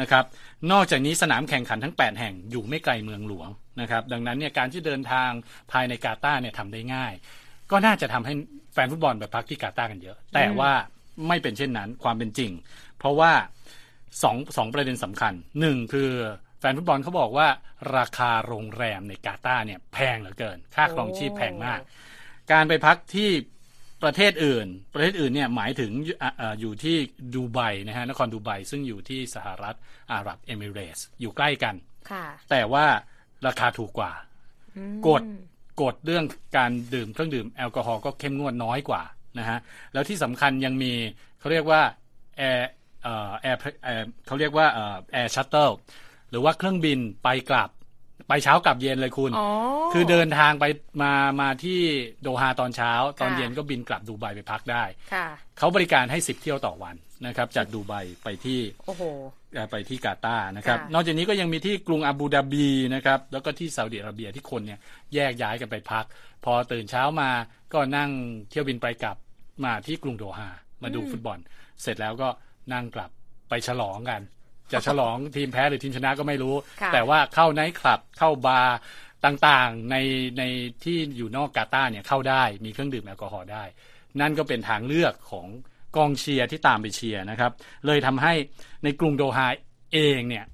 [0.00, 0.24] นะครับ
[0.72, 3.48] นอกจากนี้สนามแข่งขันทั้ง 8 แห่งอยู่ไม่ไกลเมืองหลวง
[3.80, 5.30] นะครับดังนั้นเนี่ยการที่เดินทาง
[5.72, 7.12] ภายในกาตาร์เนี่ยทำได้ง่าย
[7.70, 8.32] ก็น่าจะทำให้
[8.72, 10.72] แฟนฟุตบอลไปพักที่กาตาร์กันเยอะ แต่ว่า
[11.28, 12.50] ไม่เป็นเช่นนั้นความเป็นจริง
[12.98, 13.32] เพราะว่า
[14.22, 16.10] สองสองประเด็นสำคัญหนึ่งคือ
[16.60, 17.48] แฟนฟุตบอลเขาบอกว่า
[17.96, 21.80] ราคาโรงแรมในกาตาร์เนี่ยแพงเหลือเกิน ค่าครองชีพแพงมาก
[22.52, 23.30] การไปพักที่
[24.02, 26.96] ประเทศอื่น ประเทศอื่นเนี่ยหมายถึงอยู่อะอะอยู่ที่
[27.34, 29.76] ดูไบนะฮะนครดูไบซึ่งอยู่ที่สหรัฐ
[30.12, 31.74] อาหรับเอมิเรตส์อยู่ใกล้กัน
[32.10, 32.86] ค่ะแต่ว่า
[33.46, 34.12] ราคาถูกกว่า
[34.76, 35.22] อืมกฎ
[35.82, 36.24] กฎเรื่อง
[36.56, 39.02] การดื่มเครื่องดื่มแอลกอฮอล์ก็เข้มงวดน้อยกว่า
[39.38, 39.58] นะฮะ
[39.92, 40.92] แล้วที่สำคัญยังมี
[41.38, 41.82] เขาเรียกว่า
[42.38, 42.68] แอร์
[43.02, 45.70] เอ่อ air air เขาเรียกว่าเอ่อ air shuttle
[46.30, 47.70] หรือว่าเครื่องบินไปกลับ
[48.28, 49.48] ไปเช้ากลับเย็นเลยคุณอ๋อ
[49.92, 50.64] คือเดินทางไป
[51.02, 51.80] มามาที่
[52.22, 55.26] โดฮาตอนเช้า ตอนค่ะเย็นก็บินกลับดูไบไปพักได้ค่ะ
[55.58, 56.96] เขาบริการให้10เที่ยวต่อวัน
[57.26, 57.92] นะครับ จากดูไบ
[58.24, 59.02] ไปที่โอ้โห
[59.54, 64.80] เอ่อไปที่กาตาร์นะครับค่ะนอกจากนี้ก็ยังมีที่กรุงอาบูดาบีนะครับ แล้วก็ที่ซาอุดิอาระเบียที่คนเนี่ย
[65.14, 66.04] แยกย้ายกันไปพัก
[66.44, 67.30] พอตื่นเช้ามา
[67.72, 68.10] ก็นั่ง
[68.50, 69.16] เที่ยวบินไปกลับ
[69.64, 70.48] มาที่กรุงโดฮา
[70.82, 71.38] มาดูฟุตบอล
[71.82, 72.28] เสร็จแล้วก็
[72.72, 73.10] นั่งกลับ
[73.48, 74.22] ไปฉลองกัน
[74.72, 78.76] จะฉลองทีมแพ้หรือทีมชนะก็ไม่รู้ค่ะแต่ว่าเข้าไนท์คลับเข้าบาร์
[79.24, 79.96] ต่างๆใน
[80.38, 80.42] ใน
[80.84, 83.64] ที่อยู่นอกกาตาร์เนี่ยเข้าได้มีเครื่องดื่มแอลกอฮอล์ได้
[84.20, 85.48] นั่นก็เป็นทางเลือกของ
[85.96, 87.52] กองเชียร์ที่ตามไปเชียร์นะครับ
[87.86, 88.32] เลยทำให้
[88.84, 89.46] ในกรุงโดฮา
[89.92, 90.44] เองเนี่ย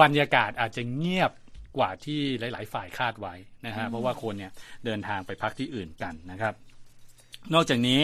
[0.00, 1.32] บรรยากาศอาจจะเงียบ
[1.78, 3.34] กว่าที่หลาย ๆ ฝ่ายคาดไว้
[3.66, 4.52] นะฮะเพราะว่าคนเนี่ย
[4.84, 6.54] เดินทางไปพักที่อื่นกันนะครับ
[7.54, 8.00] นอกจากนี้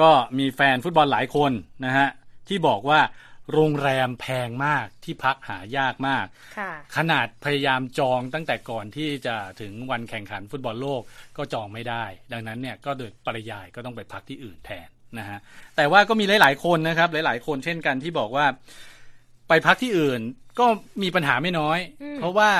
[0.00, 1.52] ก็มีแฟนฟุตบอลหลายคน
[1.84, 2.08] นะฮะ
[2.48, 3.00] ที่บอกว่า
[3.52, 6.26] โรงแรมแพงมากที่พักหายากมาก
[6.96, 11.02] ขนาดพยายามจองตั้งแต่ก่อนที่จะถึงวันแข่งขันฟุตบอลโลก
[11.36, 15.38] ก็จองไม่ได้ ดังนั้นเนี่ยก็โดยปริยายก็ต้องไปพักที่อื่นแทนนะฮะ
[15.76, 18.46] แต่ว่าก็มีหลาย ๆ คนนะครับ หลาย ๆ คนเช่นกันที่บอกว่า
[19.48, 20.20] ไปพักที่อื่น
[20.58, 20.66] ก็
[21.02, 21.78] มีปัญหาไม่น้อย
[22.16, 22.50] เพราะว่า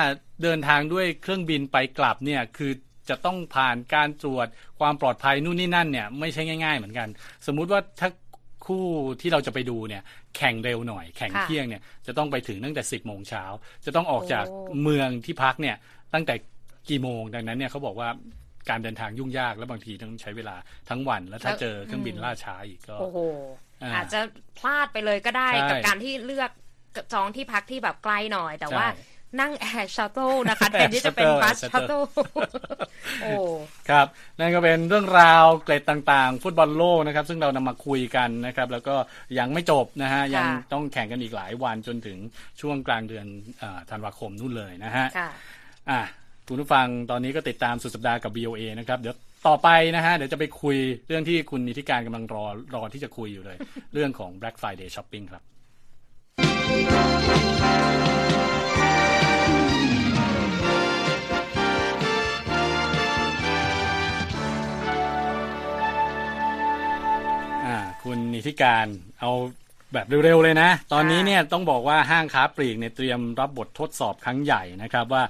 [0.43, 2.71] เดินทางด้วยเครื่องบินไปกลับเนี่ยคือ
[3.09, 4.47] จะต้องผ่านการตรวจ
[4.79, 7.07] ความปลอดภัยนู่นนี่นั่นเนี่ยไม่ใช่ง่าย ๆ เหมือนกัน
[7.47, 8.09] สมมุติว่าถ้า
[8.65, 8.85] คู่
[9.21, 10.03] ที่เราจะไปดูเนี่ย
[10.37, 13.43] แข่งเร็วหน่อย แข่งเที่ยงเนี่ยจะต้องไปถึงตั้งแต่สิบโมงเช้า
[13.85, 14.45] จะต้องออกจาก
[14.83, 15.75] เมืองที่พักเนี่ย
[16.13, 16.35] ตั้งแต่
[16.89, 18.09] กี่โมงดังนั้นเนี่ยเขาบอกว่า
[18.69, 20.55] การเดินทางยุ่งยากแล้วบางทีต้องใช้เวลา
[20.89, 23.19] ทั้งวัน แล้วถ้าเจอเครื่องบินล่าช้าอีกก็โอ้โห
[23.95, 24.19] อาจจะ
[24.57, 26.51] พลาดไปเลยก็ได้กับการที่เลือก
[27.13, 28.85] จองที่พักที่แบบไกลหน่อย แต่ว่า
[29.41, 32.01] นั่ง air shuttle นะคะแทนที่จะเป็น bus shuttle
[33.21, 33.33] โอ้
[33.89, 34.07] ครับ
[34.39, 38.95] นั่นก็เป็นเรื่องราวเกร็ดต่างๆ ฟุตบอลโลกนะครับ ซึ่งเรานำมาคุยกันนะครับ แล้วก็
[39.39, 42.17] ยังไม่จบนะฮะ ยังต้องแข่งกันอีกหลายวันจนถึง
[42.61, 43.25] ช่วงกลางเดือน
[43.89, 45.05] ธันวาคมนู่นเลยนะฮะ
[45.89, 46.01] อะ
[46.47, 49.15] คุณผู้ฟังตอนนี้ก็ติดตามสุดสัปดาห์กับ VOA นะครับเดี๋ยว
[49.47, 53.57] ต่อไปนะฮะ เดี๋ยวจะไปคุยเรื่องที่คุณนิติการกำลังรอรอที่จะคุยอยู่เลย
[53.93, 55.43] เรื่องของ Black Friday Shopping ครับ
[68.03, 68.85] คุณนิติการ
[69.19, 69.31] เอา
[69.93, 75.23] แบบเร็วๆเลยนะ ตอนนี้เนี่ยต้องบอกว่าห้างค้าปลีกเนี่ยเตรียมรับบททดสอบครั้งใหญ่นะครับว่า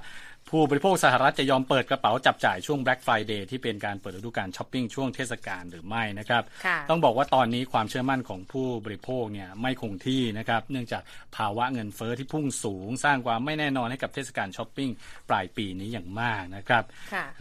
[0.50, 6.42] ผู้บริโภคสหรัฐจะยอมเปิดกระเป๋าจับจ่ายช่วง Black Friday ที่เป็นการเปิดฤดูกาลช้อปปิ้งช่วงเทศกาลหรือไม่นะครับ
[6.90, 11.02] ต้องบอกว่าตอนนี้ความเชื่อมั่นของผู้บริโภคเนี่ยไม่คงที่นะครับ เนื่องจาก
[11.36, 14.90] ภาวะเงินเฟอ้อที่พุ่งสูง สร้างความไม่แน่นอนให้กับเทศกาลช้อปปิ้ง
[15.30, 16.84] ปลายปีนี้อย่างมากนะครับ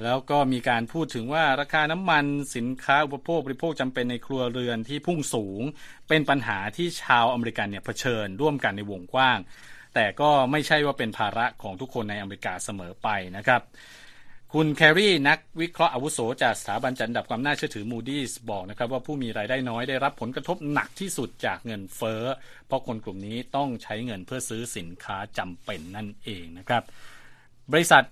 [0.03, 5.61] แล้วก็มีการพูดถึงว่าราคาน้ำมันสินค้าอุปโภคบริโภคจำเป็นในครัวเรือนที่พุ่งสูง
[6.09, 9.39] เป็นปัญหาที่ชาวอเมริกันเนี่ยเผชิญร่วมกันในวงกว้าง
[9.95, 13.61] แต่ก็ไม่ใช่ว่าเป็นภาระของทุกคนในอเมริกาเสมอไปนะครับ
[14.53, 22.23] คุณแครีนักวิเคราะห์อาวุโสจากสถาบันจัดดับความน่าเชื่อถือ Moody's บอกนะครับว่าผู้มีรายได้น้อยได้รับผลกระทบหนักที่สุดจากเงินเฟ้อ
[22.67, 26.83] เพราะคนกลุ่มนี้ต้องใช้เงินเพื่อซื้อสินค้าจำเป็นนั่นเองนะครับ
[27.71, 28.03] บริษัท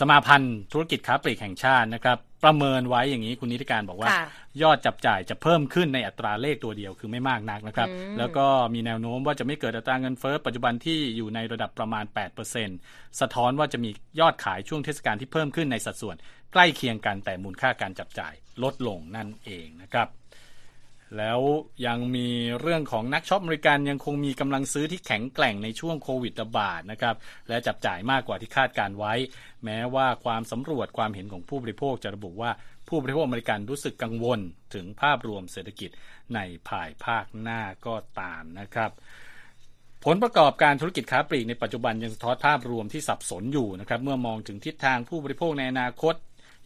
[0.00, 4.08] สมาพันธ์ธุรกิจค้าปลีกแห่งชาตินะครับ ประเมินไว้อย่างนี้คุณนิติการบอกว่า
[4.62, 12.04] ยอดจับจ่ายจะเพิ่มขึ้นในอัตราเลขตัวเดียวคือไม่มากนักนะครับ แล้วก็มีแนวโน้มว่าจะไม่เกินอัตราเงินเฟ้อปัจจุบันที่อยู่ในระดับประมาณ
[12.62, 16.16] 8%สะท้อนว่าจะมียอดขายช่วงเทศกาลที่เพิ่มขึ้นในสัดส่วน
[16.52, 20.08] ใกล้เคียงกันแต่มูลค่าการจับจ่ายลดลงนั่นเองนะครับ
[21.16, 21.40] แล้ว
[21.86, 22.28] ยังมี
[22.60, 27.16] เรื่องของนักช็อปอเมริกันยังคงมีกำลังซื้อที่แข็งแกร่งในช่วงโควิดระบาดนะครับ
[27.48, 29.14] และจับจ่ายมากกว่าที่คาดการณ์ไว้
[29.64, 32.50] แม้ว่าความสำรวจความเห็นของผู้บริโภคจะระบุว่า
[32.88, 34.40] ผู้บริโภคอเมริกันรู้สึกกังวล
[34.74, 35.90] ถึงภาพรวมเศรษฐกิจ
[36.34, 38.90] ในภายภาคหน้าก็ตามนะครับ
[40.04, 46.14] ผลประกอบการธุรกิจค้าปลีกในปัจจุบันยังสะท้อนภาพรวมที่สับสนอยู่นะครับเมื่อมองถึงทิศทางผู้บริโภคในอนาคต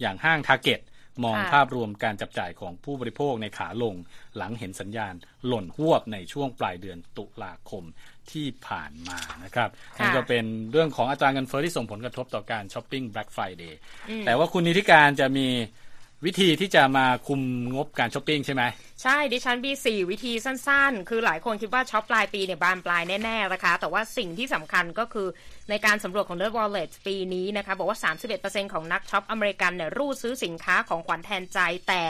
[0.00, 0.80] อย่างห้าง Target
[1.24, 3.94] มองภาพรวมการจับจ่ายของผู้บริโภคในขาลง
[4.36, 5.14] หลังเห็นสัญญาณ
[5.46, 7.84] หล่นหวบในช่วงปลายเดือนตุลาคม
[8.32, 13.74] ที่ผ่านมานะครับนั่นก็เป็นเรื่องของอัตราเงินเฟ้อที่ส่งผลกระทบต่อการช้อปปิ้ง Black Friday
[14.26, 15.48] แต่ว่าคุณนีธิกาญจน์จะมี
[16.26, 17.40] วิธีที่จะมาคุม
[17.74, 18.62] งบการช้อปปิ้งใช่ไหม
[19.02, 25.28] ใช่ ดิฉันมีสี่วิธีสั้นๆ คือหลายคนคิดว่าช็อปปลายปีเนี่ยบานปลายแน่ๆนะคะแต่ว่าสิ่งที่สำคัญก็คือ
[25.72, 27.98] ในการสำรวจของ NerdWallet ปีนี้นะคะบอกว่า
[28.34, 31.58] 31%ของนักช็อปอเมริกันเนี่ยรูดซื้อสินค้าของขวัญแทนใจ
[31.88, 32.02] แต่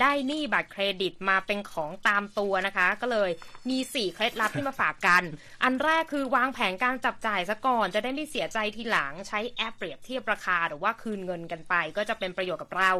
[0.00, 3.30] ได้หนี้บัตรเครดิตมาเป็นของตามตัวนะคะ ก็เลย
[3.70, 5.22] มี 4 เคล็ดลับที่มาฝากกัน
[5.64, 12.92] อันแรกคือวางแผนการจับจ่ายซะก่อน จะได้ไม่เสียใจทีหลังใช้แอปเปรียบเทียบราคาหรือว่าคืนเงินกันไป ก็จะเป็นประโยชน์กับเรา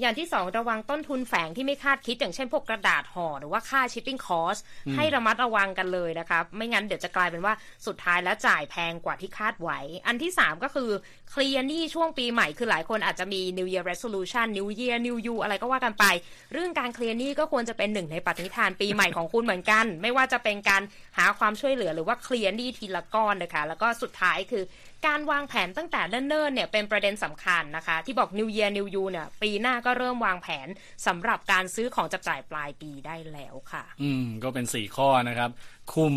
[0.00, 4.58] อย่างที่ 2 ระวังต้นทุนแฝงที่ไม่คาดคิด อย่างเช่นพวกกระดาษห่อหรือว่าค่าชิปปิ้งคอส
[4.96, 7.54] ให้ระมัดระวังกันเลยนะคะไม่งั้นเดี๋ยวจะกลายเป็นว่า
[7.86, 10.90] สุดท้ายแล้วจ่ายแพงกว่าที่คาดไว้ อันที่3ก็คือ
[11.30, 16.04] เคลียร์นี่ช่วงปีใหม่คือหลายคนอาจจะมี New Year Resolution New Year New You อะไรก็ว่ากันไป
[16.52, 20.82] เรื่องการเคลียร์นี่ก็ควรจะเป็นหนึ่งในปฏิฐานปีใหม่ของคุณเหมือนกัน ไม่ว่าจะเป็นการ
[21.18, 24.64] หาความช่วยเหลือหรือว่าเคลียร์นี่ทีละก้อนนะคะแล้วก็สุดท้ายคือ
[25.06, 30.68] การวางแผนตั้งแต่เนิ่นๆเนี่ยเป็นประเด็นสำคัญนะคะ ที่บอก New Year New You เนี่ยปีหน้าก็เริ่มวางแผน
[31.06, 35.50] สำหรับการซื้อของจับจ่ายปลายปีได้แล้วค่ะ อืม ก็เป็นสี่ข้อนะครับ
[35.94, 36.14] คุม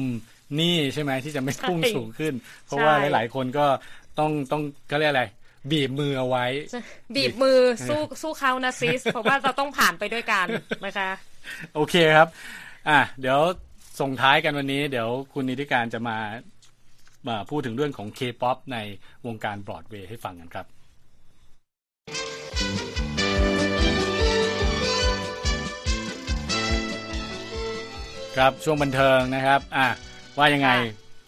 [0.60, 2.34] นี่ใช่ไหมที่จะไม่พุ่งสูงขึ้น
[2.66, 3.66] เพราะว่าหลาย ๆ คนก็
[4.20, 4.62] ต้องต้อง
[4.92, 5.26] ก็เรียกอะไร
[5.72, 6.46] บีบมือเอาไว้
[7.16, 7.60] บีบมือ
[7.90, 10.46] สู้สู้เขานะซิสเพราะว่าเราต้องผ่านไปด้วยกัน
[10.86, 11.10] นะคะ
[11.76, 12.28] โอเคครับ
[12.90, 13.40] อะเดี๋ยว
[14.00, 16.18] ส่งท้ายกันวันนี้ เดี๋ยวคุณนีธิกาญจน์จะมา
[17.28, 18.78] มาพูดถึงเรื่องของ K-POP ใน
[19.26, 20.66] วงการบรอดเวย์ให้ฟังกันครับ
[28.36, 29.88] ครับช่วงบันเทิงนะครับ อะ
[30.38, 30.70] ว่ายังไง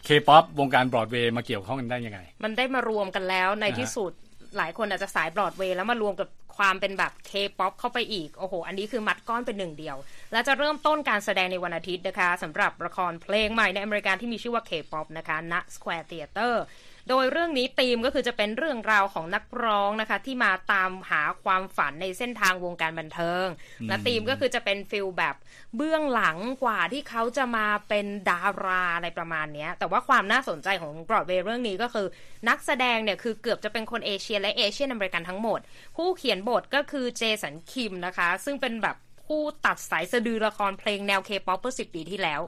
[0.06, 4.12] เคป๊อปวงการบรอดเวย์มาเกี่ยวข้องกันได้ยังไง มันได้มารวมกันแล้วในอ่าฮะที่สุด
[4.58, 9.98] หลายคนอาจจะสายบรอดเวย์แล้วมารวมกับความเป็นแบบเคป๊อปเข้าไปอีก โอ้โห อันนี้คือมัดก้อนเป็นหนึ่งเดียว
[10.32, 16.54] และจะเริ่มต้นการแสดงในวันอาทิตย์นะคะสำหรับละครเพลงใหม่ในอเมริกาที่มีชื่อว่า K-POP นะคะณ Square Theater
[17.10, 23.46] โดยเรื่องนี้ธีมก็คือจะเป็นเรื่องราวของนักร้องนะคะ ที่มาตามหาความฝันในเส้นทางวงการบันเทิง
[23.88, 25.36] และธีมก็คือจะเป็น feel แบบ
[25.76, 32.08] เบื้องหลังกว่าที่เขาจะมาเป็นดาราอะไรประมาณเนี้ยแต่ว่าความน่าสนใจของบรอดเวย์เรื่องนี้ก็คือ
[32.50, 35.60] นักแสดงเนี่ยคือเกือบจะเป็นคนเอเชียและ Asian American ทั้งหมด
[35.98, 38.98] ผู้เขียนบทก็คือเจสันคิมนะคะ ซึ่งเป็นแบบ
[39.34, 42.41] ผู้ตัดสายสะดือละครเพลงแนวเคป๊อปเมื่อสิบปีที่แล้ว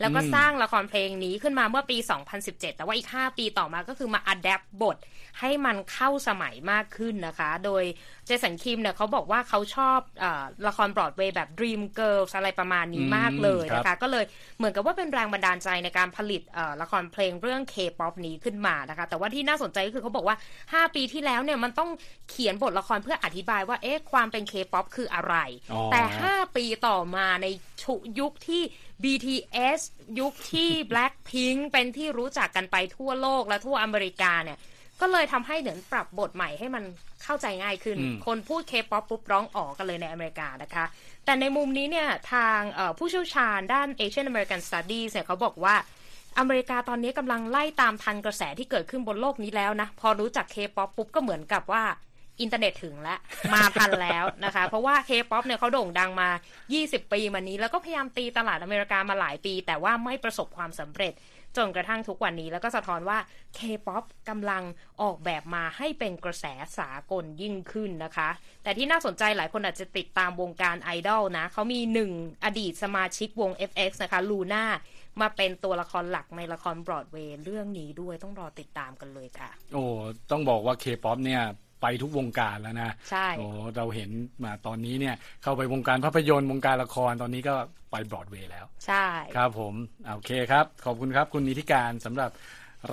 [0.00, 1.98] แล้วก็อืมสร้างละครเพลงนี้ขึ้นมาเมื่อปี
[2.38, 4.96] 2017 แต่ว่าอีก 5 ปีต่อมาก็คือมา adapt บท
[5.40, 7.82] ให้มันเข้าสมัยมากขึ้นนะคะ โดย
[8.26, 14.24] เจสันคิมเนี่ยเขาบอกว่าเขาชอบเออละครบรอดเวย์แบบ Dreamgirls อะไรประมาณนี้มากเลยนะคะครับก็เลย
[14.58, 21.90] เหมือนกับว่าเป็นแรงบันดาลใจในการผลิตเอ่อละครเพลงเรื่อง K-POP นี้ขึ้นมานะคะ แต่ว่าที่น่าสนใจก็คือเขาบอกว่า 5 ปีที่แล้วเนี่ยมันต้อง
[22.30, 25.34] เขียนบทละครเพื่ออธิบายว่าเอ๊ะความเป็น K-POP คืออะไร
[25.72, 27.46] อ๋อแต่ 5ปีต่อมาใน
[27.82, 28.62] ชุยุคที่
[29.02, 29.80] BTS
[30.20, 34.58] ยุคที่ Blackpink เป็นที่รู้จักกันไปทั่วโลกและทั่วอเมริกาเนี่ย
[35.00, 36.84] ก็เลยทำให้เหมือนปรับบทใหม่ให้มัน
[37.22, 40.84] เข้าใจง่ายขึ้นอืมคนพูดเคป๊อปปุ๊บร้องออกกันเลยในอเมริกานะคะ
[41.24, 45.74] แต่ในมุมนี้เนี่ยทางเอ่อผู้เชี่ยวชาญด้าน Asian American Studies เนี่ยเขาบอกว่า
[46.38, 51.84] อเมริกาตอนนี้กำลังไล่ตามทันกระแสที่เกิดขึ้นบนโลกนี้แล้วนะ พอรู้จักเคป๊อปปุ๊บก็เหมือนกับว่า
[52.42, 53.18] อินเทอร์เน็ตถึงแล้ว
[53.52, 56.28] มาทันแล้วนะคะ เพราะว่าเคป๊อปเนี่ยเขาโด่งดังมา
[56.70, 61.14] 20 ปีมานี้ แล้วก็พยายามตีตลาดอเมริกามาหลายปี แต่ว่าไม่ประสบความสำเร็จ
[61.58, 63.18] จนกระทั่งทุกวันนี้แล้วก็สะท้อนว่า
[63.58, 64.62] K-POP กำลัง
[65.02, 66.44] ออกแบบมาให้เป็นกระแส
[66.78, 68.28] สากลยิ่งขึ้นนะคะ
[68.62, 72.10] แต่ที่น่าสนใจหลายคนอาจจะติดตามวงการไอดอลนะ เขามีหนึ่ง
[72.44, 74.64] อดีตสมาชิกวง FX นะคะลูน่า
[75.20, 79.84] มาเป็นตัวละครหลักในละครบรอดเวย์เรื่องนี้ด้วยต้องรอติดตามกันเลยค่ะ โอ้
[80.30, 81.42] ต้องบอกว่าเคป๊อปเนี่ย
[81.82, 84.10] ไปทุกวงการแล้วนะใช่โอ้เราเห็น
[84.44, 87.54] มาตอนนี้เนี่ยเข้าไปวงการภาพยนตร์วงการละครตอนนี้ก็
[87.90, 89.74] ไปบรอดเวย์แล้ว ใช่ครับผม
[90.14, 92.30] โอเคครับ ขอบคุณครับคุณนีธิกาญจน์สำหรับ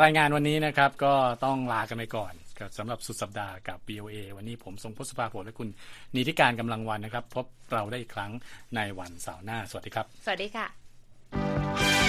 [0.01, 1.13] รายงานวันนี้นะครับ ก็
[1.45, 5.69] ต้องลากันไปก่อนกับสำหรับสุดสัปดาห์กับ VOA วันนี้ผมทรงพศภาผลและคุณ
[6.15, 8.31] นิติการกำลังวันนะครับ พบเราได้อีกครั้ง
[8.75, 12.08] ในวันเสาร์หน้า สวัสดีครับ สวัสดีค่ะ